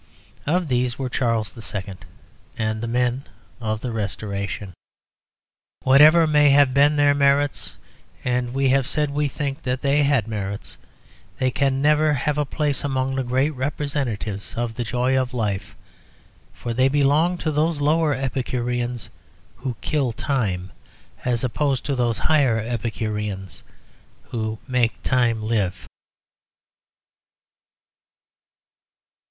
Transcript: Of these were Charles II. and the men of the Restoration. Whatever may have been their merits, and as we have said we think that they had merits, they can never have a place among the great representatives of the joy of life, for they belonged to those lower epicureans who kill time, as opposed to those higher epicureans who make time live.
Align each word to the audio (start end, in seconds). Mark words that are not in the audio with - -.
Of 0.47 0.67
these 0.67 0.97
were 0.97 1.09
Charles 1.09 1.55
II. 1.55 1.93
and 2.57 2.81
the 2.81 2.87
men 2.87 3.25
of 3.59 3.81
the 3.81 3.91
Restoration. 3.91 4.73
Whatever 5.83 6.25
may 6.25 6.49
have 6.49 6.73
been 6.73 6.95
their 6.95 7.13
merits, 7.13 7.77
and 8.25 8.47
as 8.47 8.53
we 8.55 8.69
have 8.69 8.87
said 8.87 9.11
we 9.11 9.27
think 9.27 9.61
that 9.61 9.83
they 9.83 10.01
had 10.01 10.27
merits, 10.27 10.79
they 11.37 11.51
can 11.51 11.83
never 11.83 12.13
have 12.13 12.39
a 12.39 12.45
place 12.47 12.83
among 12.83 13.13
the 13.13 13.23
great 13.23 13.51
representatives 13.51 14.55
of 14.55 14.73
the 14.73 14.83
joy 14.83 15.15
of 15.15 15.35
life, 15.35 15.75
for 16.51 16.73
they 16.73 16.89
belonged 16.89 17.39
to 17.41 17.51
those 17.51 17.79
lower 17.79 18.15
epicureans 18.15 19.11
who 19.57 19.75
kill 19.81 20.13
time, 20.13 20.71
as 21.25 21.43
opposed 21.43 21.85
to 21.85 21.93
those 21.93 22.17
higher 22.17 22.57
epicureans 22.57 23.61
who 24.31 24.57
make 24.67 25.03
time 25.03 25.43
live. 25.43 25.87